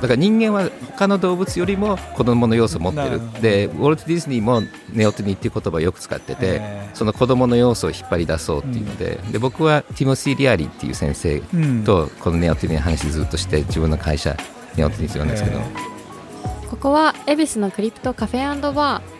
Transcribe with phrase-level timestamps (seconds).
[0.00, 3.20] だから人間は他の動物よりも子供の要素を持ってる。
[3.40, 4.62] でウォルト・ディズニーも
[4.92, 6.60] ネオテニーっていう言葉をよく使ってて
[6.94, 11.40] その子供の要素を引っ張り出そうっていうので,、で僕はティモシー・リアリーっていう先生
[11.84, 14.36] とこのネオテニーの話ずっとして自分の会社
[14.76, 15.60] ネオテニーするんですけど、
[16.70, 19.18] ここは恵比寿のクリプトカフェバー。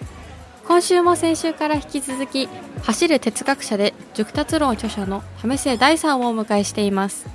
[0.66, 2.46] 今週も先週から引き続き
[2.82, 7.26] 走る哲学者で熟達論著者の為末大さんをお迎えしています。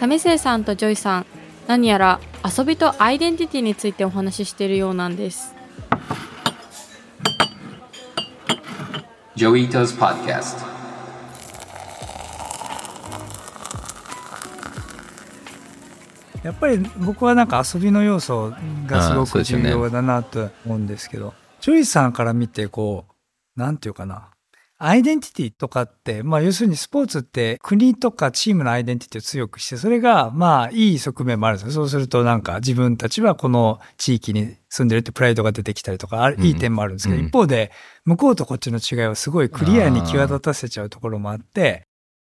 [0.00, 1.26] 為末さんとジョイさん
[1.66, 5.54] 何やら遊びとアイデンティティについてお話ししているようなんです
[9.34, 10.76] Joi Ito's Podcast
[16.46, 18.52] やっぱり僕はなんか遊びの要素
[18.86, 23.04] がすごく重要だなと思うんですけど、ジョイさんから見て、こ
[23.56, 24.30] う、なんていうかな。
[24.78, 31.72] アイデンティティとかって、まあ要するにスポーツって国とかチームのアイデンティティを強くして、それがまあいい側面もあるんですよ。
[31.72, 37.72] そうするとなんか自分たちはこの地域に住んでるってプライドが出てきたりとか、いい点もあるんですけど、一方で
[38.04, 41.84] 向こうとこっちの違いをすごいクリアに際立たせちゃうところもあって、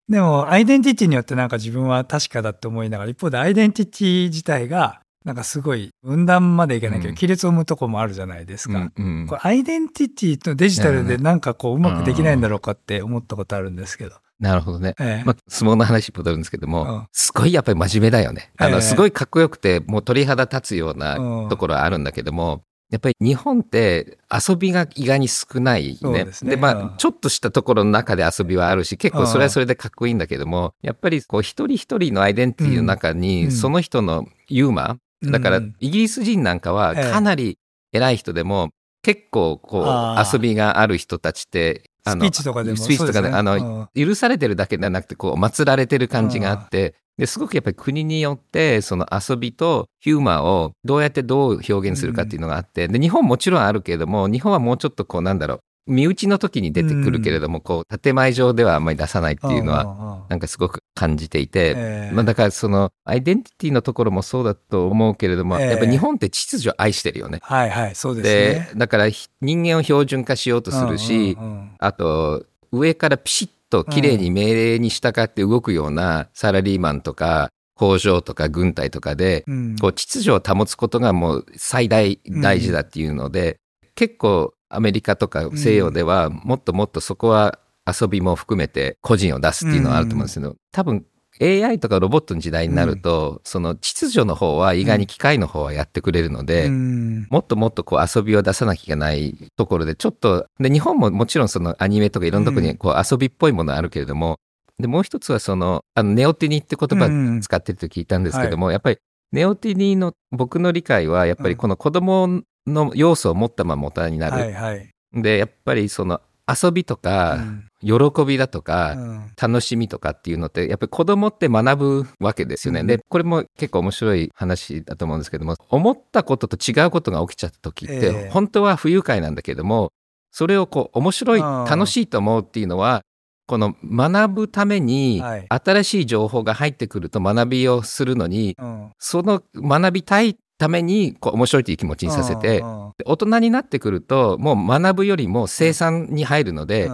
[0.08, 8.92] でもアイデンティティによってなんか自分は確かだって思いながら、一方でアイデンティティ自体がなんかすごい分断までいかないけど、亀裂を生むとこもあるじゃないですか。
[8.96, 14.16] うんうん、これアイデンティティとデジタルでなんかこううまくできないんだろうかって思ったことあるんですけど。
[14.40, 14.96] なるほどね。
[15.00, 18.52] ええ、まあ、相撲の話戻るんですけども、うん、すごいやっぱり真面目だよね。
[18.58, 21.18] あの、すごいかっこよくて、もう鳥肌立つような
[21.50, 26.26] ところはあるんだけども、やっぱり日本って遊びが意外に少ないね。
[26.26, 26.32] でね。
[26.42, 37.58] で、まあ、ちょっとしたところの中で遊びはあるし、結構それはそれでかっこいいんだけども、やっぱりこう一人一人のアイデンティティの中に、その人のユーマ、だから、イギリス人なんかはかなり
[37.92, 38.70] 偉い人でも、
[39.02, 67.40] 結構こう遊びがある人たちってあのスピーチとかでもスピーチとかで、ね、あの、許されてるだけではなくてこう祀られてる感じがあってですごくやっぱり国によってその遊びとヒューマンをどうやってどう表現するかっていうのがあってで日本もちろんあるけれども日本はもうちょっとこうなんだろう身内の時に出てくるけれども、うん、こう建前上ではあんまり出さないっていうのはなんかすごく感じていて、えー、まあ、だからそのアイデンティティのところもそうだと思うけれども、えー、やっぱ日本って秩序愛してるよね。
[67.42, 68.72] はいはいそうですね。
[68.76, 69.10] だから
[69.42, 79.46] 人間を標準化しようとするし、うんうんうん、あと上からピシッと綺麗に命令に従って動くようなサラリーマンとか、工場とか軍隊とかで、
[79.80, 83.58] こう秩序を保つことがもう最大大事だっていうので、
[83.96, 91.06] 結構アメリカとか西洋ではもっともっとそこは遊びも含めて個人を出すっていうのはあると思うんですけど、多分
[91.42, 104.38] AI とかロボットの時代になると、うん、その秩序の方は意外に機械の方はやってくれるので、うん、もっともっとこう遊びを出さなきゃいけないところで、ちょっと、で、日本ももちろんそのアニメとかいろんなところにこう遊びっぽいものあるけれども、
[104.80, 108.98] で、もう一つはその、あの、ネオティニって言葉使ってると聞いたんですけども、うんはい、やっぱり
[109.32, 114.38] ネオティニの僕の理解は、やっぱりこの子供の要素を持ったまま大人になる。
[114.38, 117.40] はいはい、で、やっぱりその遊びとか、
[117.82, 117.94] 喜
[118.26, 118.98] びだとか、
[119.40, 122.84] 楽しみとかっていうのって、やっぱり子供って学ぶわけですよね。
[122.84, 129.92] で、これも結構面白い話だと思うんですけども、思ったことと違うことが起きちゃった時って、本当は不愉快なんだけども、
[130.32, 133.02] それをこう、面白い、楽しいと思うっていうのは、
[133.48, 138.56] この学ぶために新しい情報が入ってくると学びをするのに、
[139.00, 142.62] その学びたいためにこう面白いという気持ちにさせて、
[143.06, 146.92] 大人になってくるともう学ぶよりも生産に入るので、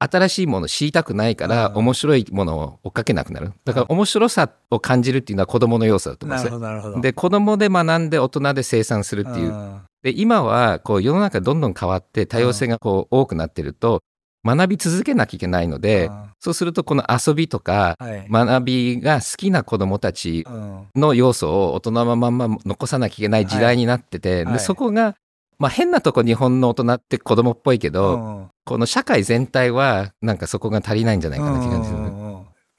[0.00, 3.52] 新しいものを知りたくないから面白いものを追っかけなくなる。
[3.64, 7.00] だから面白さを感じるっていうのは子供の要素だと思うんですね。
[7.00, 9.54] で、子供で学んで大人で生産するっていう。
[10.02, 14.00] で、今はこう世の中どんどん変わって多様性がこう多くなってると、
[14.44, 20.46] 学び続けなきゃいけないので、そうするとこの遊びとか学びが好きな子どもたち
[20.94, 25.16] の要素を大人のまま残さなきゃいけない時代になってて、でそこが、
[25.58, 32.10] まあ、変なとこ日本の大人って子供っぽいけど、この社会全体はなんかそこが足りないんじゃないかなって感じですね。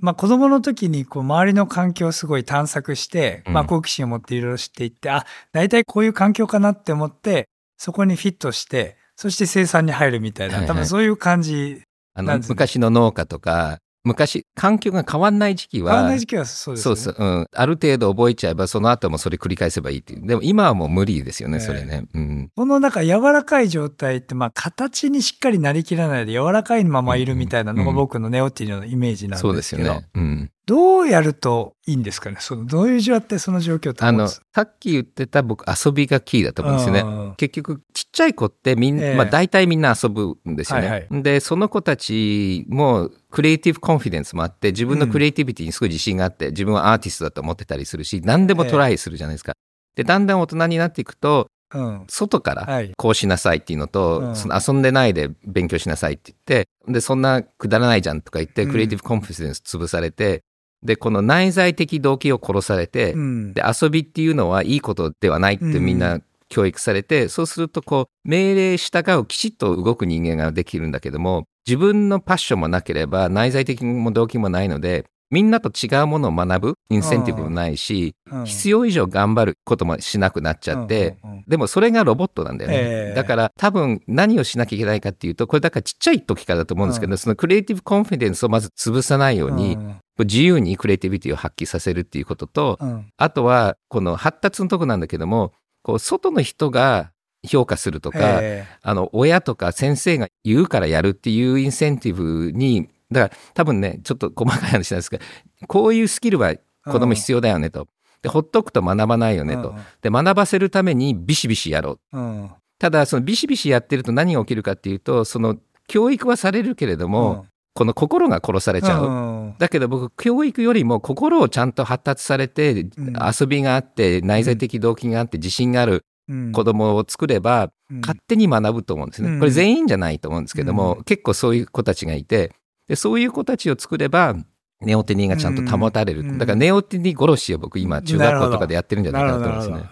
[0.01, 7.47] まあ、子供の時にこう周りの環境をすごい探索して、まあ、好奇心を持っていろいろ知っていって、うん、あ大体こういう環境かなって思って
[7.77, 11.81] そこにフィットしてそして生産に入るみたいな、多分そういう感じ
[12.13, 16.95] あの、昔の農家とか、昔、環境が変わんない時期は、変わんない時期はそうですね。
[16.95, 17.47] そうそう、うん。
[17.53, 20.25] ある程度覚えちゃえば、その後もそれ繰り返せばいいっていう。
[20.25, 22.07] でも今はもう無理ですよね、それね。
[22.13, 22.49] うん。
[22.55, 29.49] このなんか柔らかい状態って、まあ形にしっかりなりきらないで柔らかいままいるみたいなのが僕のネオティのイメージなんですけど。
[29.49, 30.07] そうですよね。
[30.15, 30.51] うん。
[30.65, 37.33] どうやるといいんですかねそのどういう状態その状況あのさっき言ってた僕遊びがキーだと思うんですよね。
[37.37, 37.81] 結局
[38.11, 40.87] ちっちゃい子ってみんな、えー、まあ大体みんな遊ぶんですよね。
[40.87, 49.53] はいはい、でその子たちもクリエイティブコンフィデンスもあって自分のクリエイティビティにすごい自信があって、自分はアーティストだと思ってたりするし何でもトライするじゃないですか。
[49.95, 52.05] で、だんだん大人になっていくと、うん。
[52.09, 52.91] 外からはい。
[52.97, 60.43] こうしなさいっていうのと、うんその遊んでないで勉強しなさいって言って、で、そんなくだらないじゃんとか言って、うんクリエイティブコンフィデンス潰されて、
[60.83, 63.53] で、この内在的動機を殺されて、うん。
[63.53, 66.19] で、遊びっていうのはいいことではないってみんうな
[66.51, 81.43] 教育されて、そうするとこう、命令従うきちっと動く人間ができるんだけども、自分のパッションもなければ内在的も動機もないので、みんなと違うものを学ぶインセンティブもないし、うん必要以上頑張ることもしなくなっちゃって、うんうんうん。
[81.47, 82.77] でもそれがロボットなんだよね。
[82.77, 83.13] ええ。
[83.13, 87.17] だから多分何をしなきゃいけないかっていうと、これだからちっちゃい時からだと思うんですけど、うん。
[87.17, 89.95] そのクリエイティブコンフィデンスをまず潰さないように、うん。
[90.19, 93.05] 自由にクリエイティビティを発揮させるっていうことと、うん。
[93.17, 97.11] あとはこの発達のとこなんだけども、こう外の人が
[97.47, 105.25] 評価するとか、えあの親とか先生が言うからやるっていうインセンティブに、だから多分ね、ちょっと細かい話なんですけど、
[105.67, 106.53] こういうスキルは
[106.85, 107.87] 子供必要だよねと。
[108.21, 109.73] で、ほっとくと学ばないよねと。
[110.01, 112.49] で、学ばせるためにビシビシやろう。
[112.77, 115.57] ただ、そのビシビシやってると何が起きるかっていうと、その
[115.87, 119.05] 教育はされるけれども、この心が殺されちゃう。
[119.05, 119.55] うん。
[119.57, 123.13] だけど僕、教育よりも心をちゃんと発達されて、うん。
[123.39, 126.51] 遊びがあって、内在的動機があって、自信があるうん。
[126.51, 128.01] 子供を作れば、うん。
[128.01, 129.29] 勝手に学ぶと思うんですね。
[129.29, 129.39] うん。
[129.39, 132.51] これ全員じゃないと思うんですけども、う結構そういう子たちがいて、
[132.87, 134.35] でそういう子たちを作れば、
[134.81, 136.21] ネオテニーがちゃんと保たれる。
[136.21, 136.37] うん。
[136.37, 139.87] だからネオテニー殺しを僕今、中学校とかでやってるんじゃないかなと思うんで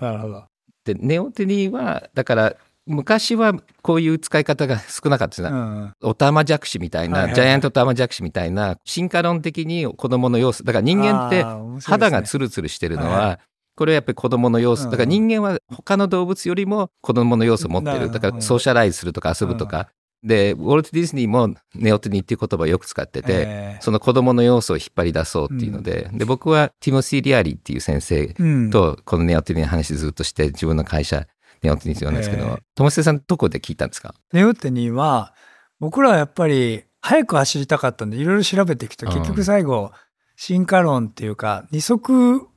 [0.85, 0.97] すね。
[0.99, 2.55] ネオテニーは、だから、
[2.89, 3.53] 昔は
[3.83, 5.49] こういう使い方が少なかったですね。
[5.49, 10.63] うんオタマジャクシみたいな、ジャイアントオタマジャクシみたいな、進化論的に子供の要素。
[10.63, 11.45] だから人間って
[11.85, 13.37] 肌がツルツルしてるのは、はい
[13.75, 14.85] これはやっぱり子供の要素。
[14.85, 18.11] うんだから人間は他の動物よりも子供の要素を持ってる。
[18.11, 19.87] だからソーシャライズするとか遊ぶとか。
[20.21, 28.69] で、ウォルト・ディズニーもネオテニーっていう言葉をよく使ってて、えーその子供の要素を引っ張り出そうっていうので、で、僕はティモシー・リアリーっていう先生うん。
[28.69, 31.25] とこのネオテニーの話ずっとして、自分の会社、
[31.61, 34.13] ネオテニーって言うんですけどええ、ともせさんどこで聞いたんですか？
[34.33, 35.33] ネオテニーは
[35.79, 39.13] 僕らはやっぱり早く走りたかったんでいろいろ調べていくとうん。
[39.13, 39.91] 結局最後
[40.35, 42.47] 進化論っていうか二足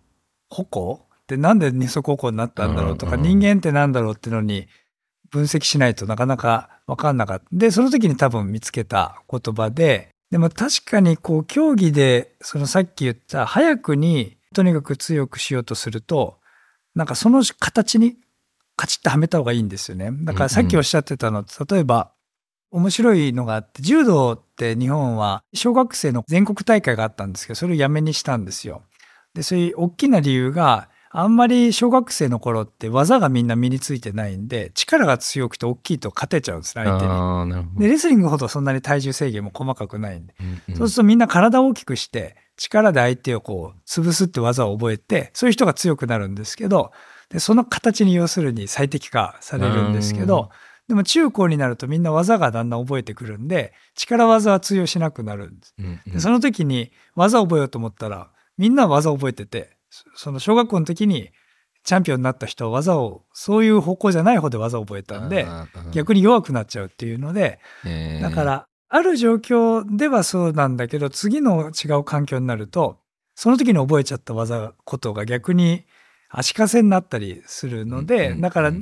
[0.48, 4.68] 歩行ってなんで二足歩行になったんだろうとかうん人間ってなんだろうっていうのに
[5.30, 7.44] 分析しないとなかなか分かんなかった。
[7.52, 16.38] でその時に多分見つけた言葉ででも確かにこう競技でそのさっき言った早くにとにかく強くしようとすると
[16.94, 18.16] なんかその形に
[18.76, 20.10] カチッとはめた方がいいんですよね。
[20.22, 22.12] だからさっきおっしゃってたの、例えば
[22.72, 28.82] 面白いのがあって柔道って日本は小学生の全国大会があったんですけどそれをやめにしたんですよ。
[29.34, 37.78] でそういう大きな理由があんまり小学生の頃って技がみんな身についてないんで力が強くて大きいと勝てちゃうんですね相手に。
[37.78, 46.92] でレスリングほどそんなに体重制限も細かくないんで、うんうんそうするとみんな体を大きくして力で相手をこう潰すって技を覚えてそういう人が強くなるんですけど
[47.32, 50.26] でその形に要するに最適化されるんですけうん。
[50.26, 50.50] ど
[50.88, 55.74] でも中高になるとみんな技がだんだん覚えてくるんで力技は通用しなくなるんです。
[55.78, 56.12] うんうん。
[56.12, 61.30] でその時に技を覚えようと思ったらみんな技を覚えててそその小学校の時に
[61.84, 68.22] チャンピオンになった人は技をそういう方向じゃない方で技を覚えたんであー逆に弱くなっちゃうっていうのでえー。
[68.22, 72.98] だから、ある状況ではそうなんだけど、次の違う環境になると、
[73.34, 75.86] その時に覚えちゃった技ことが逆に
[76.32, 78.72] 足かせになったりするのうんで、うんだから、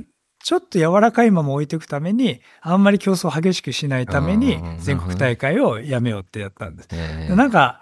[0.43, 7.35] ちょっと柔らかいまま置いていくために、あんまり競争を激しくしないためにうん、全国大会をやめようってやったんです。
[7.35, 7.81] なんか、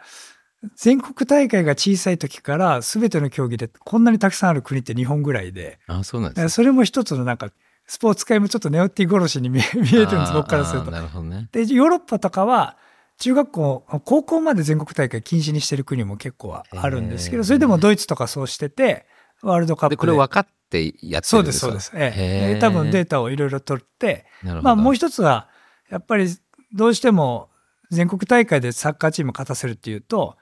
[0.75, 7.49] 全国大会が小さい時から全ての競技でこんなにたくさんある国って日本ぐらいで、あそうなんそれも一つのなんか、
[7.85, 10.91] スポーツ界もちょっとネオティ殺しに見え見えるんです、僕からするとあー。
[10.91, 11.47] なるほどね。
[11.51, 12.77] でヨーロッパとかは
[13.19, 19.05] 中学校高校まで全国大会禁止にしてる国も結構はあるんですけどそれでもドイツとかそうしてて
[19.41, 21.67] ワールドカップで、でこれ分かってやってそうでるんですすか？
[21.67, 22.57] そうです、えへー。
[22.57, 24.25] え多分データをいろいろ取って。
[24.43, 25.49] まあもう一つは
[25.89, 26.27] やっぱり
[26.73, 27.49] どうしても
[27.91, 30.37] 全国大会でサッカーチーム勝たせるっていうと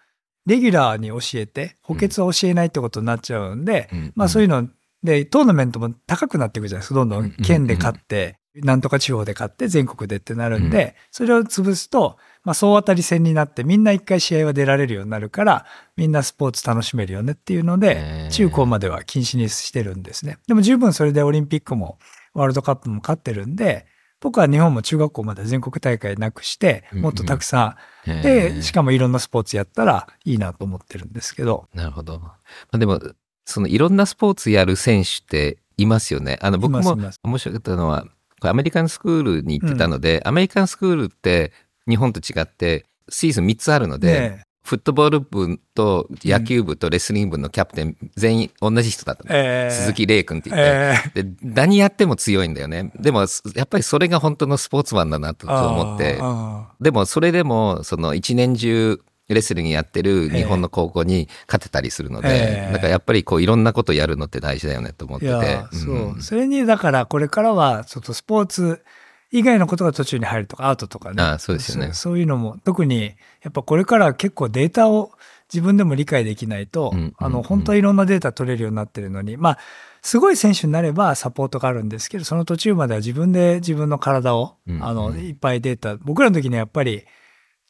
[0.46, 4.14] レギュラーに教えて補欠は教えないってことになっちゃうんで、うん。
[4.16, 4.68] まあそういうの
[5.04, 6.96] でトーナメントも高くなっていくじゃないですか。
[6.96, 15.66] どんどん県で勝って、なんとか地方で勝って全国でってなるんで、それを潰すと、まあ、総当たり戦になってみんな一回試合は出られるようになるから
[15.98, 18.32] みんなスポーツ楽しめるよねっていうのへでー。
[18.32, 20.38] 中高までは禁止にしてるんですね。
[20.48, 22.00] でも十分それでオリンピックも
[22.34, 23.86] ワールドカップも勝ってるんで
[24.22, 27.76] 僕は日本も中学校まで全国大会なくしてもっとたくさ
[28.06, 31.68] ん、でしかもいろんなスポーツやったらいいなと思ってるんですけど。
[31.74, 32.18] なるほど。
[32.20, 32.38] ま
[32.72, 33.02] あ、でも、
[33.44, 36.40] そのいろんなスポーツやる選手っていますよね。
[36.42, 38.06] あの僕も面白かったのは、
[38.42, 41.52] アメリカンスクールに行ってたので、アメリカンスクールって
[41.88, 49.30] 日本と違ってシーズン3つあるので、ねフットボール部と野球部とレスリング部のキャプテン全員同じ人だったの。
[49.32, 52.92] えー鈴木玲君って言って、で何やっても強いんだよね。
[53.00, 53.22] でも
[53.56, 56.18] やっぱりそれが本当のスポーツマンだなとと思って。
[56.20, 62.74] あでもそれでもその一年中レスリングやってる日本の高校に勝てたりするので、ええ。
[62.74, 65.32] だからやっぱりこういろんなことやるのって大事だよねと思ってて。
[65.32, 66.22] や、そう、ん。
[66.22, 68.84] それにだからこれからはちょっとスポーツ
[69.32, 71.22] 以外のことが途中に入るとかアートとかね。
[71.22, 71.94] ああそうですよね。
[71.94, 75.12] そういうのも特にやっぱこれからは結構データを
[75.52, 79.58] 自分でも理解できないと、うんうんうんあの本当はいろんなデータ取れるようになってるのにまあ
[80.02, 84.86] すごい選手になればサポートがあるんですけどその途中までは自分で自分の体を、うんうん。
[84.86, 87.04] あのいっぱいデータ僕らの時にはやっぱり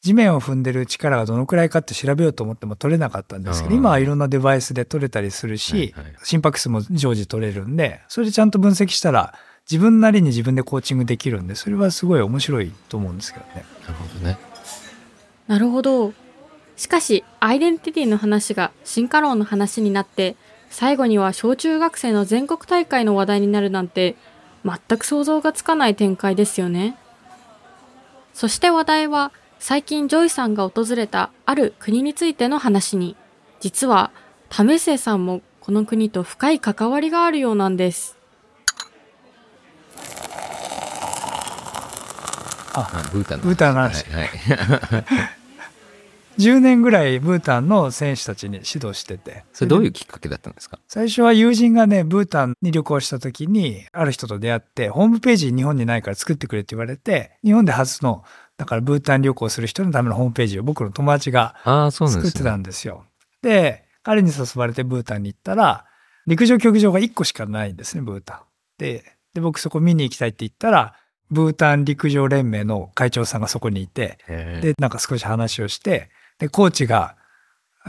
[0.00, 6.14] 地面を踏んでる力がどのくらいかって調べようと思っても取れなかったんですけど今はいろんなデバイスで取れたりするし、はいはい。
[6.22, 9.34] 心拍数も常時取れるんでそれでちゃんと分析したら
[9.70, 13.66] 自分なりに自分でコーチングできるんでそれはすごい面白いと思うんですけどね。
[13.86, 14.38] なるほどね
[15.46, 16.12] なるほど。
[16.76, 20.36] しかし、アイデンティティの話が進化論の話になって、
[20.70, 24.16] 最後には小中学生の全国大会の話題になるなんて、
[24.64, 26.96] 全く想像がつかない展開ですよね。
[28.34, 33.16] そして話題は、最近ジョイさんが訪れたある国についての話に、
[33.60, 34.12] 実は、
[34.50, 38.17] 為末さんもこの国と深い関わりがあるようなんです。
[42.80, 43.44] あブータンの。
[43.44, 44.04] ブータンの話。
[44.10, 45.04] はいはい。
[46.38, 49.44] 10年ぐらいブータンの選手たちに指導してて。
[49.52, 50.78] それどういうきっかけだったんですか？
[50.86, 58.22] 最初は友人がねブータンに旅行した時にある人と出会ってホームページ日本にないから作ってくれって言われて日本で初の
[58.56, 61.56] だからブータン旅行する人のためのホームページを僕の友達が
[61.90, 63.04] 作ってたんですよ。
[63.42, 65.86] で彼に誘われてブータンに行ったら
[66.28, 68.38] 陸上競技場が1個しかないんですねブータン。
[68.78, 69.04] で
[69.34, 70.94] で僕そこ見に行きたいって言ったら
[71.30, 77.16] ブータン陸上連盟の会長さんがそこにいてでなんか少し話をしてでコーチが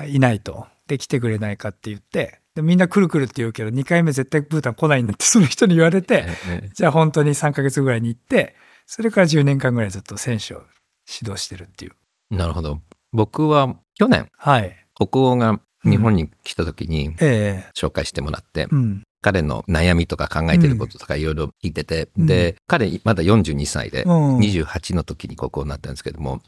[0.07, 6.69] いないとで来てくれないかって言ってでみんな来る来るって言うけど2回目絶対ブータン来ないんだってその人に言われてええ。
[6.73, 8.55] じゃあ本当に3ヶ月ぐらいに行って
[8.85, 10.63] それから10年間ぐらいずっと選手を
[11.07, 12.35] 指導してるっていう。
[12.35, 12.81] なるほど。
[13.11, 14.75] 僕は去年はい。
[14.95, 17.71] 北欧が日本に来た時にええ。
[17.75, 22.25] 紹介してもらって、うん彼の悩みとか考えてることとかいろいろ聞いてて、うん。
[22.25, 24.37] で彼まだ42歳で、うん。
[24.37, 26.41] 28の時にここになったんですけども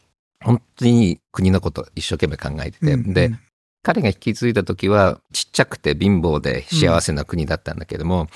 [0.43, 3.31] 本当に国のこと一生懸命考えてて、うんで
[3.83, 8.27] 彼が引き継いだ時はちっちゃくて貧乏で幸せな国だったんだけども、やっ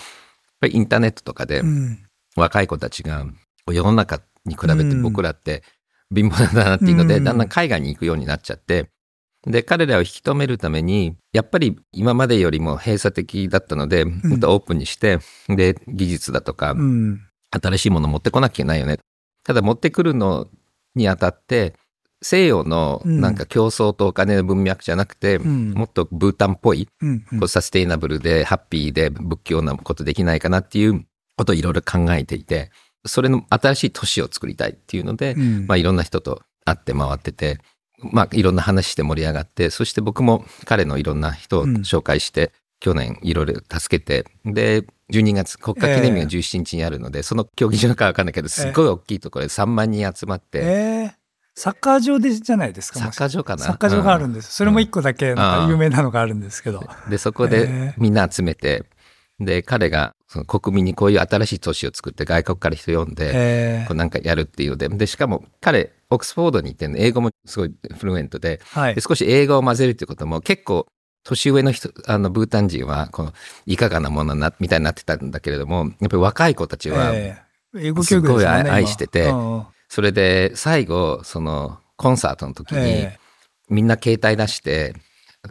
[0.61, 1.99] ぱりインターネットとかでうん。
[2.35, 3.25] 若い子たちが
[3.71, 5.01] 世の中に比べてうん。
[5.03, 5.63] 僕らって
[6.13, 7.23] 貧乏だなっていうので、うん。
[7.23, 8.89] だんだん海外に行くようになっちゃって
[9.47, 17.21] で彼らを引き止めるためにやっぱり今までよりも閉鎖的だったのでもっとオープンにして、で技術だとかうん。
[17.51, 18.99] 新しいもの持ってこなきゃいけないよね。
[19.43, 20.47] ただ持ってくるの
[20.95, 21.75] にあたって
[22.21, 23.21] 西洋のうん。
[23.21, 25.71] なんか競争とお金の文脈じゃなくて、うん。
[25.73, 31.05] もっとブータンっぽいうんこうサステイナブルでハッピーで仏教なことできないかなっていう
[31.37, 32.71] ことをいろいろ考えていて、
[33.05, 35.67] それの新しい都市を作りたいっていうので、うん。
[35.67, 37.59] まあいろんな人と会って回ってて、
[38.01, 50.61] まあいろんな話して盛り上がって、そして僕も彼のいろんな人を紹介して、去年いろいろ助けて、で、12月国家記念日が17日にあるので、その競技場かわかんないけど、すごい大きいところで3万人集まって、え
[51.13, 51.15] え。
[51.55, 53.63] サッカー場でじゃないですかサッカー場かな？
[53.63, 55.67] サッカー場があるんです、それも一個だけなんうん。
[55.67, 57.93] か有名なのがあるんですけど、で、そこへでえ。
[57.97, 58.83] みんな集めて、
[59.39, 64.71] で、彼がその国民にこういう新しい都市を作って外国から人呼んで、えこうなんかやるっていう。
[64.71, 68.95] ので、で、しかも彼、オックスフォードに行って英語もすごいフルエントで、はい。
[68.95, 70.87] で少し英語を混ぜるっていうことも結構、
[71.23, 73.33] 年上の人、あの、ブータン人は、この、
[73.65, 77.41] いかがなものな、みたいになってたんだけれども、やっぱり若い子たちは、え
[77.73, 77.87] え。
[77.87, 79.33] 英語教育ですごい愛してて
[79.89, 83.19] それで、最後、その、コンサートの時に、え。
[83.69, 84.93] みんな携帯出して、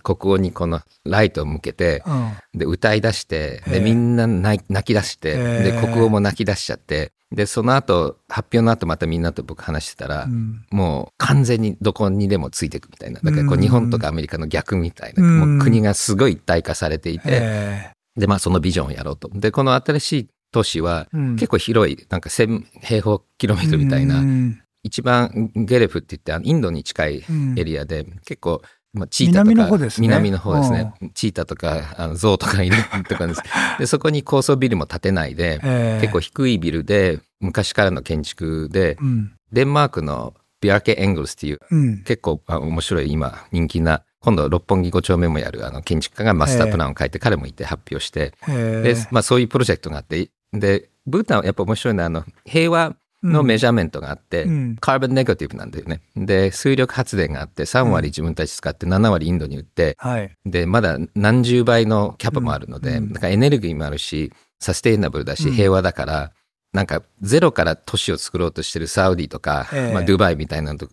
[0.02, 2.12] 国王にこのライトを向けてえ、う
[2.56, 2.58] ん。
[2.58, 3.80] で、歌い出して、で、ええ。
[3.80, 5.72] みんな泣き出して、ええ。
[5.72, 10.64] で、国王も泣き出しちゃって、で、その後、発表の後またみんなと僕話してたら、うん。
[10.70, 13.20] もう完全にどこにでもついていくみたいな。
[13.22, 15.22] だからこううん日本とかアメリカの逆みたいな。
[15.22, 15.56] うん。
[15.56, 17.90] もう国がすごい一体化されていて、え。
[18.16, 19.28] で、まあそのビジョンをやろうと。
[19.34, 24.60] で、この新しい都市は結構広い、なんか1000平方キロメートルみたいな、うん。
[24.84, 28.62] 一番ゲレフって言ってインドに近いうんエリアで、結構、
[28.94, 30.06] まあ、チータとか南の方ですね。
[30.06, 30.94] 南の方ですね。
[31.14, 32.76] チータとかあのゾウとかいる
[33.08, 33.42] とかです。
[33.78, 36.00] でそこに高層ビルも建てないで、ええ。
[36.00, 39.32] 結構低いビルで昔からの建築でうん。
[39.52, 42.02] デンマークのビアーケ・エングルスっていううん。
[42.04, 48.94] 結構あ面白い今人気な今度六本木5丁目もやるあの建築家がマスタープランを書いて、彼もいて発表して、ええ。
[48.94, 54.76] でまあ、そういうプロジェクトがあってでブータンはやっぱ面白いのはあの平和のメジャーメントがあって、うん。
[54.76, 56.02] カーボンネガティブなんだよね。
[56.14, 60.30] で、水力発電があって、3割自分たち使って7割インドに売って、はい。
[60.44, 63.12] で、まだ何十倍のキャパもあるので、うん。
[63.12, 65.54] なんかエネルギーもあるし、サステイナブルだし、うん。
[65.54, 66.32] 平和だから、
[66.72, 69.94] なんかゼロから都市を作ろうとしてるサウディとか、ええ。
[69.94, 70.88] まあ、ドゥバイみたいなのと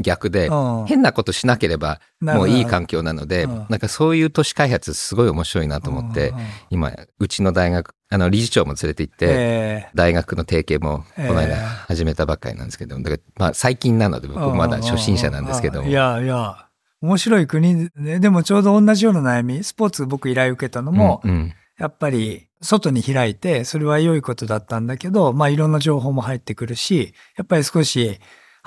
[0.00, 11.54] 逆で、うん変なことしなければもういい環境なので、うんなんかそういう都市開発すごい面白いなと思って、うんうん今、うちの大学、あの理事長も連れて行って、え大学の提携もこの間ええ
[11.88, 15.88] 始めたばっかりなんですけど、だからまあ最近なので僕もまだ初心者なんですけども。
[15.88, 16.68] いやいや、
[17.02, 21.54] 面白い国で、でもちょうど同じような悩み、スポーツ僕依頼受けたのも、うんうん。
[21.78, 28.18] やっぱり外に開いて、それは良いことだったんだけど、まあいろんな情報も入ってくるし、やっぱり少し、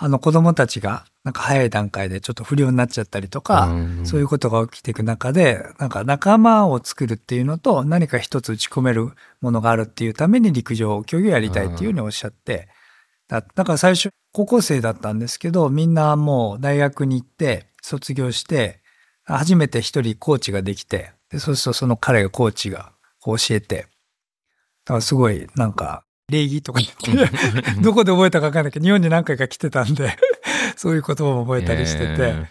[0.04, 12.68] あの子供たちが、なんか早い段階でちょっと不良になっちゃったりとか、うんそういうことが起きていく中で、なんか仲間を作るっていうのと、何か一つ打ち込めるものがあるっていうために陸上競技をやりたいっていうふうにおっしゃって、
[13.28, 18.82] だだから最初高校生だったんですけど、みんなもう大学に行って、卒業して、
[19.24, 23.86] 初めて一人コーチができて、でそうするとその彼がコーチがこう教えて、だ
[24.86, 27.32] からすごいなんか礼儀とか言って、
[27.82, 30.18] どこで覚えたか分かんないけど、日本に何回か来てたんで、
[30.76, 32.48] そういう言葉も覚えたりしてて、え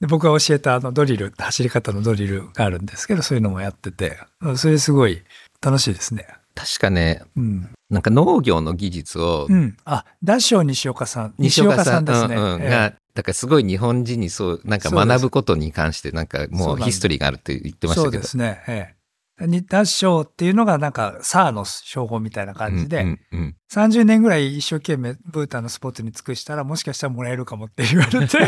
[0.00, 4.18] で僕が教えたあのドリル、走り方のドリルがあるんですけど、そういうのもやってて、
[4.56, 5.22] それすごい
[5.60, 6.26] 楽しいですね。
[6.54, 7.70] 確かね、うん。
[7.90, 9.76] なんか農業の技術をうん。
[9.84, 11.34] あ、ダッショー西岡さん。
[11.38, 12.36] 西岡さんですね。
[12.36, 18.12] うんうんええが、だからすごい日本人にそう、なんか学ぶことに関してなんかもうヒストリーがあるって言ってましたけど。
[18.12, 18.62] そうですね。
[18.68, 18.94] え
[19.40, 19.46] え。
[19.46, 28.38] にダッショーっていうのがなんか、サーの称号みたいな感じで、うんうんうん30年ぐらい一生懸命ブータンのスポーツに尽くしたら、もしかしたらもらえるかもって言われて、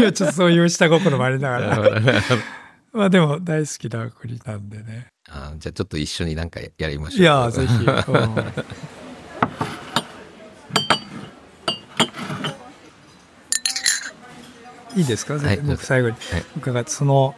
[0.00, 2.00] いや、ちょっとそういう下心もありながら。
[2.92, 5.08] まあでも大好きな国なんでね。
[5.28, 7.20] あじゃあちょっと一緒になんかやりましょう。
[7.20, 7.74] いやー、ぜひ。
[7.74, 8.64] うん
[14.96, 17.34] いいですか、はい僕最後にはい伺って、その、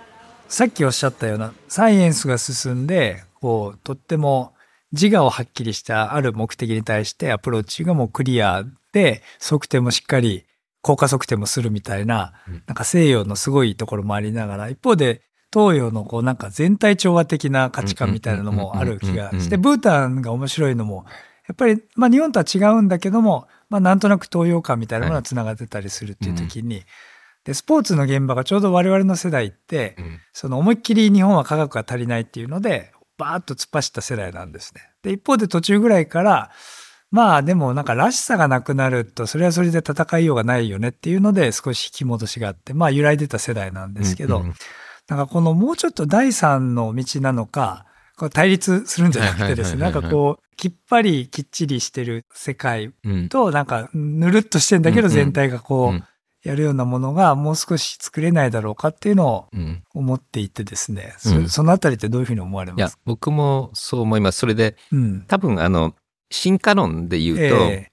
[0.53, 4.53] さっきおっしゃったような、サイエンスが進んで、こう、とっても
[4.93, 8.63] 自我をはっきりしたある目的に対してアプローチがもうクリア
[8.93, 10.45] で、測定もしっかり、
[10.83, 21.07] 効果測定もするみたいなうん、なんか西洋のすごいところもありながら、一方で、東洋のこうなんか全体調和的な価値観みたいなのもある気がして、ブータンが面白いのも、
[21.49, 26.83] やっぱり、まあ日本とは違うんだけども、まあなんとなく東洋感みたいなものがつながってたりするっていう時に、
[27.45, 30.21] で、スポーツの現場がちょうど我々の世代って、うん。
[30.33, 34.83] その思いっきり日本は科学が足りないっていうので、バーッと突っ走った世代なんですね。
[35.03, 36.51] で、一方で途中ぐらいから、
[37.11, 44.55] まあでもなんからしさがなくなると、それはそれで戦いようがないよねっていうので少し引き戻しがあって、まあ揺らいでた世代なんですけど、うんうん。
[45.09, 47.85] なんかこのもうちょっと第三の道なのか、
[48.17, 53.29] こう対立するんじゃなくてですね、ないんかこう、きっぱりきっちりしてる世界うん。
[53.29, 55.97] と、なんかぬるっとしてんだけど全体がこうん。
[55.97, 56.05] う、
[56.43, 64.39] やるようなものがもう少し作れないだろうかっていうのをうん思っていてですね、うんそそのあたりってどういうふうに思われいやまず、僕もそう思います。
[64.39, 65.23] それで、うん。
[65.27, 65.95] 多分あの、
[66.31, 67.89] 進化論で言うと、え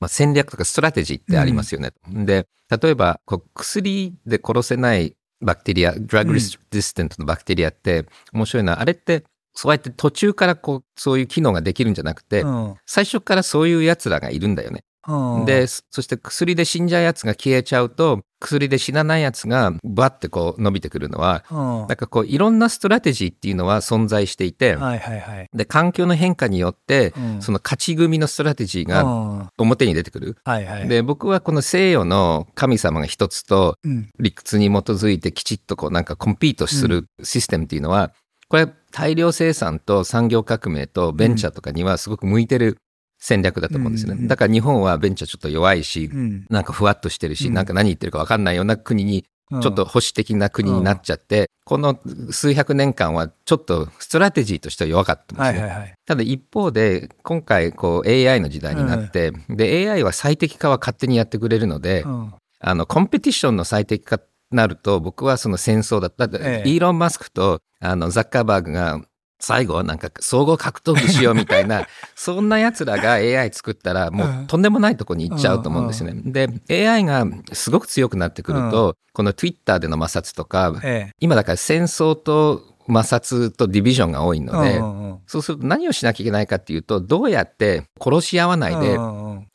[0.00, 1.92] まあ、戦略とかストラテジーってありますよね。
[2.08, 12.44] で、例えばこう薬で殺せないバクテリア、 drug resistant のバクテリアって面白いのは、あれってそうやって途中からこうそういう機能ができるんじゃなくて、
[12.86, 14.84] 最初からそういう奴らがいるんだよね。
[15.08, 25.48] うんで、そそして薬で死んじゃうやつが消えちゃうと、薬で死なないやつがバッてこう伸びてくるのは、うんなんかこういろんなストラテジーっていうのは存在していて、はいはいはい。
[25.52, 30.36] で、環境の変化によって、うんその勝ち組のストラテジーが表に出てくる。
[30.46, 30.88] いはい。
[30.88, 38.12] で、僕はこの西洋の神様が一つとうん理屈に基づいてきちっとこうなんかコンピートするシステムっていうのは、
[38.48, 42.76] これ大量生産と産業革命とベンチャーとかにはすごく向いてる
[43.24, 44.20] 戦略だと思うんですよね。
[44.20, 55.60] うんだから日本はベンチャーちょっと弱いし、うんなんかふわっとしてるし、うんなんか何言ってるか分かんないような国に、うんちょっと保守的な国になっちゃって、この数百年間はちょっとストラテジーとしては弱かったんですね。
[55.60, 55.94] はいはいはい。
[56.06, 64.22] ただ一方で、今回こう AI の時代になって、で AI は最適化は勝手にやってくれるので、うんあのコンペティションの最適化に
[64.56, 66.28] なると僕はその戦争だった。
[66.28, 69.02] だってええイーロン・マスクとあのザッカーバーグが
[69.42, 76.22] 最後はなんか総合格闘技しようみたいな そんな奴らが AI 作ったらもうとんでもないとこに行っちゃうと思うんですよね。
[76.66, 81.14] で AI がすごく強くなってくると、この Twitter での摩擦とかええ。
[81.18, 88.98] 今だから戦争と摩擦とディビジョンが多いので、うんうんそうすると何をしなきゃいけないかっていうとどうやって殺し合わないで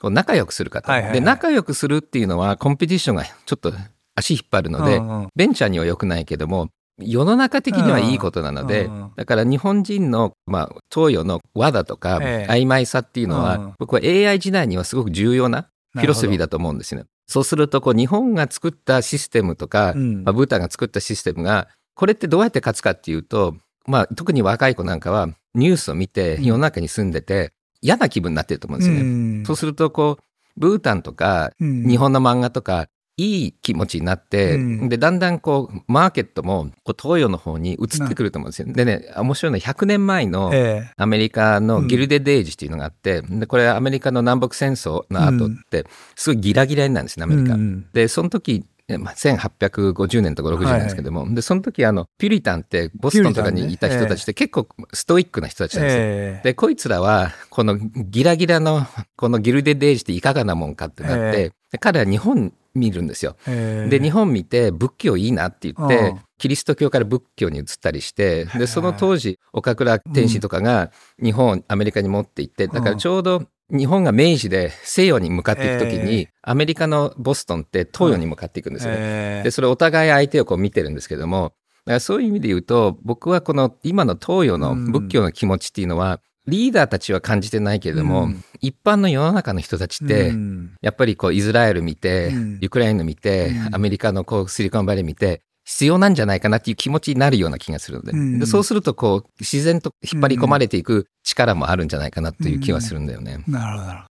[0.02, 0.92] 仲良くするかと。
[0.92, 1.20] はいはいはい。
[1.20, 3.74] で仲良くするっていうのはコンペティションがちょっと
[4.16, 5.28] 足引っ張るので、うんうん。
[5.36, 12.52] ベンチャーには良くないけども世の中的にはいいことなので、うんうんだから日本人の、まあ、東洋の和だとか、ええ。
[12.52, 13.74] 曖昧さっていうのは、うん。
[13.80, 17.08] 僕は AI 時代にはすごく重要なフィロソフィーだと思うんですよね。
[17.26, 20.24] そうすると、こう、日本が作ったシステムとか、うん。
[20.24, 23.56] まあ、ブータンが作ったシステムが、これってどうやって勝つかっていうと、
[23.88, 26.44] まあ、特に若い子なんかは、ニュースを見て、うん。
[26.46, 29.02] 世の中に住んでて、嫌な気分になってると思うんですよね。
[29.02, 29.04] う
[29.42, 29.46] ん。
[29.46, 30.24] そうすると、こう、
[30.58, 31.88] ブータンとか、うん。
[31.88, 32.88] 日本の漫画とか、
[33.20, 34.90] いい気持ちになって、うん。
[34.90, 38.72] で、だんだんこう、マーケットも、こう、東洋の方に移ってくると思うんですよ。
[38.72, 47.56] でね、面白いのは100年前の、えアメリカのギルデ・デイジっていうのがあって、でこれアメリカの南北戦争の後って、すごいギラギラになるんですね、アえメリカ。
[47.56, 47.88] うん。
[47.92, 56.02] で、その時、1850年とか60年ですけども、で、その時あの、ピュリタンってボストンとかにいた人たちって結構ストイックな人たちなんですよ。
[56.04, 56.42] ええ。
[56.44, 58.86] で、こいつらは、このギラギラの、
[59.18, 63.36] このギルデ・デイジっていかがなもんかってなって、えで彼は日本見るんですよ。
[63.48, 63.90] ええ。
[63.90, 78.98] で、日本見て仏教いいなって言ってうん、キリスト教から仏教に移ったりして、で、その当時、岡倉天使とかが日本、アメリカに持って行って、だからちょうど日本が明治で西洋に向かっていくときに、えアメリカのボストンって東洋に向かっていくんですよね。
[79.00, 79.44] ええ。
[79.44, 81.54] で、それお互い相手をこう見てるんですけども、
[81.86, 88.44] だからそういう意味で言うと、僕はこの今の東洋の仏教の気持ちっていうのは、リーダーたちは感じてないけれども、うん。
[88.62, 90.76] 一般の世の中の人たちって、うん。
[90.82, 92.60] やっぱりこうイスラエル見て、うん。
[92.62, 93.76] ウクライナ見て、うん。
[93.76, 103.44] アメリカのこうシリコンバレー見て、必要なんじゃないかなっていう気持ちになるような気がするので,、うんでそうするとこう自然と引っ張り込まれていく力もあるんじゃないかなという気はするんだよね。
[103.48, 104.08] なるほどなるほど。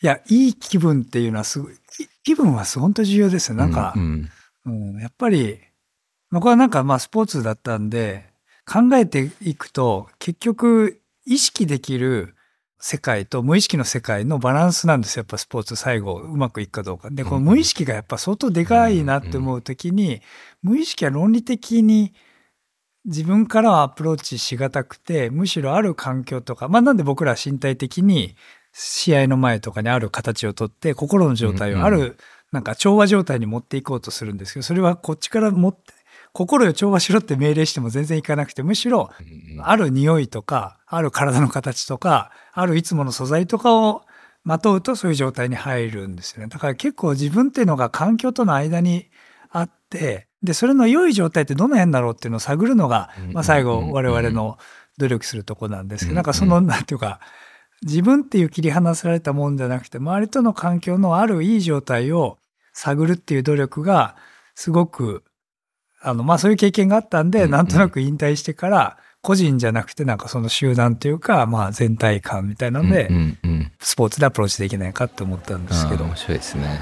[0.00, 3.56] いや、いい気分っていうのはすごい、き気分は本当重要ですよ。
[3.56, 4.28] なんかう、ん
[4.66, 5.60] うん、やっぱり、
[6.32, 8.26] 僕はなんかまあスポーツだったんで、
[8.66, 12.34] 考えていくと、結局、意識できる
[12.80, 15.22] 世界と無意識の世界のバランスなんですよ。
[15.22, 17.10] やっぱスポーツ最後うまくいくかどうか。
[17.10, 20.22] で、この無意識がやっぱ相当でかいなって思うときに、
[20.62, 22.14] 無意識は論理的に
[23.04, 28.36] 自分からはアプローチしがたくて、むしろある環境とか、まあなんで僕ら身体的に
[28.72, 32.16] 試合の前とかにある形をとって、心の状態をある、
[32.52, 35.94] なんか調和状態に持っていこうとするんですけど、それはこっちから持って、
[36.32, 39.10] 心よ調和しろって命令しても全然いかなくて、むしろ
[39.62, 44.02] ある匂いとか、ある体の形とか、あるいつもの素材とかを
[44.42, 46.48] まとうとそういう状態に入るんですよね。
[46.48, 49.06] だから結構自分っていうのが環境との間に
[49.50, 54.58] あって、で、それの良い状態ってどの辺だろうっていうのを探るのが、まあ最後我々の
[54.98, 57.20] 努力するとこなんですけど、なんかその、なんていうか、
[57.82, 62.38] 自分っていう切り離されたもんじゃなくて、周りとの環境のあるいい状態を
[62.72, 64.16] 探るっていう努力が、
[64.56, 65.22] すごく、
[66.00, 76.80] あの、まあそういう経験があったんで、なんとなく引退してから、個人じゃなくてなんかその集団というか、まあ全体感みたいなので、うんうんうんスポーツでアプローチできないかって思ったんですけど面白いですね。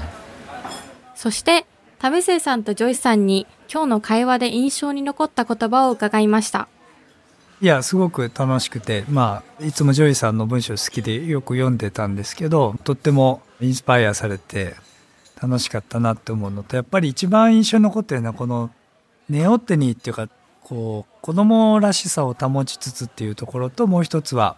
[1.15, 1.65] そして、
[1.99, 6.67] 為末さんとジョイさんに今日の会話で印象に残った言葉を伺いました。
[7.59, 14.75] いや、すごく楽しくて、まあ、いつもジョイさんの文章好きでよく読んでたんですけど、とってもインスパイアされて
[15.41, 18.69] 楽しかったなって思うのと、やっぱり一番印象に残ってるのはこの
[19.27, 20.29] ネオテニーっていうか、
[20.67, 24.57] こう、子供らしさを保ちつつっていうところと、もう一つは、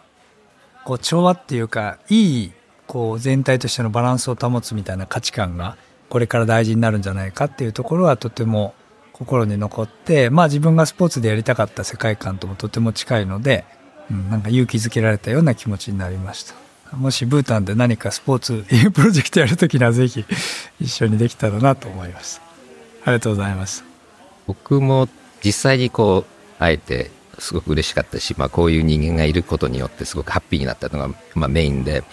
[0.84, 2.52] こう、調和っていうか、いい、
[2.88, 5.78] こう、全体としてのバランスを保つみたいな価値観が、
[6.10, 8.74] これから大事になるんじゃないかっていうところはとても
[9.14, 13.66] 心に残って、まあ自分がスポーツでやりたかった世界観ともとても近いので、
[14.10, 16.56] うん、なんか勇気づけられたような気持ちになりました。
[16.96, 20.26] もしブータンで何かスポーツプロジェクトやるときにはぜひ
[20.82, 22.42] 一緒にできたらなと思います。
[23.04, 23.84] ありがとうございます。
[24.48, 25.08] 僕も
[25.44, 32.04] 実際にこう会えてすごく嬉しかったし、まあ、こういう人間がいることによってすごくハッピーになったのが、まあ、メインで。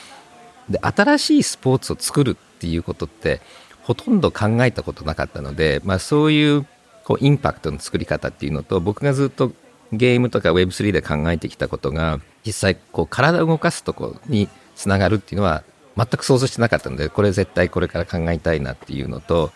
[0.69, 3.41] で新しいスポーツを作るっていうことって
[3.83, 6.67] ほとんど考えたことなかったので、まあ、そういう
[7.05, 9.53] こうインパクトの作り方っていうのと僕がずっと
[9.93, 15.63] ゲームとか Web3 で考えてきたことが実際こう体を動かすとこにつながるっていうのは
[15.97, 19.53] 全く想像してなかったのでこれ絶対これから考えたいなっていうのと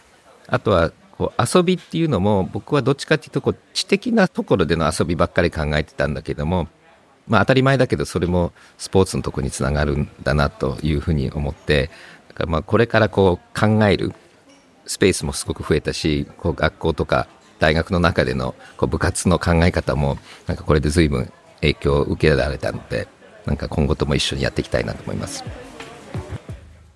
[0.46, 6.66] あとはこう遊びっていうのも僕はどっちかっていうとこう知的なところでの遊びばっかり考えてたんだけども、
[7.28, 11.90] まあ、当たり前だけどそれもスポーツのとこにつながるんだなというふうに思って
[12.28, 14.14] だからまあこれからこう考える
[14.86, 17.28] スペースもすごく増えたしこう学校とか
[17.58, 21.30] 大学の中でのこう部活の考え方もなんかこれで随分
[21.60, 23.08] 影響を受けられたので
[23.44, 25.44] なんか今後とも一緒にやっていきたいなと思います。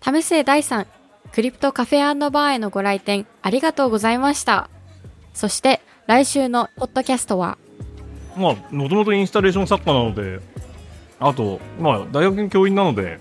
[0.01, 0.87] 為末大さん、
[1.35, 4.71] クリプトカフェバーへのご来店ありがとうございました。
[5.33, 7.59] そして来週のポッドキャストは？
[8.37, 10.39] まあ、もともとインスタレーション作家なので、
[11.19, 13.19] あと、まあ、大学の教員なので、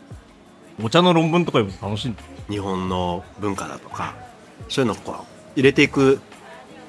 [0.79, 2.13] お茶の論文とか読むと楽しい。
[2.51, 4.13] 日本の文化だとか
[4.69, 6.21] そういうのをこう入れていく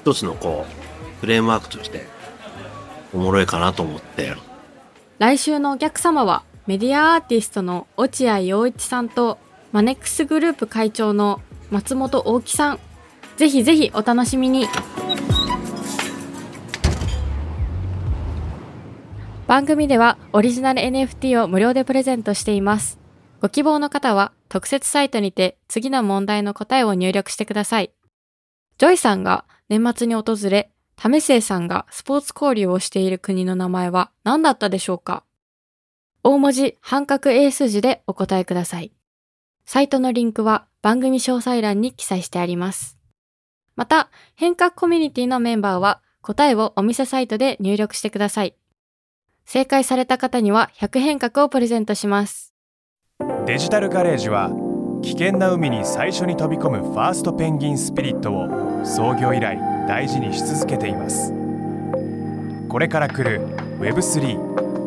[0.03, 2.05] 一つのこうフレームワークとして
[3.15, 4.35] おもろいかなと思って
[5.17, 9.39] 来週のお客様はメディアアーティストの落合陽一さんと
[9.75, 12.79] マネックスグループ会長の松本大樹さん。
[13.35, 14.67] ぜひぜひお楽しみに。
[19.47, 22.99] 番組ではオリジナル NFT を無料でプレゼントしています。
[23.41, 27.91] ご希望の方は特設サイトにて次の問題の答えを入力してください。
[28.77, 35.25] ジョイさんが年末に訪れ為末さんがスポーツ交流をしている国の名前は何だったでしょうか。
[36.23, 38.94] 大文字半角英数字でお答えください。
[39.65, 42.97] サイトのリンクは番組詳細欄に記載してあります。
[43.75, 48.55] また、変革コミュニティのメンバーは答えをお店サイトで入力してください。
[49.45, 52.53] 正解された方には100変革をプレゼントします。
[53.45, 54.51] デジタルガレージは
[55.01, 61.31] 危険な海に最初に飛び込むファーストペンギンスピリットを創業以来大事にし続けています
[62.67, 63.45] これから来る
[63.79, 64.39] Web3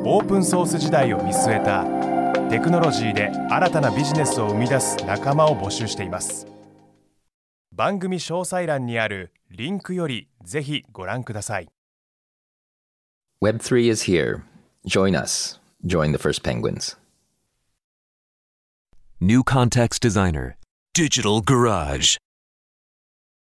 [0.05, 2.08] オープンソース時代を見据えた
[2.51, 6.47] テクノロジーで新たなビジネスを生み出す仲間を募集しています
[7.73, 11.69] 番組詳細欄にあるリンクよりぜひご覧ください
[13.41, 14.43] Web3 is here.
[14.85, 15.61] Join us.
[15.87, 16.97] Join the first penguins.
[19.21, 20.57] New Context Designer
[20.93, 22.17] Digital Garage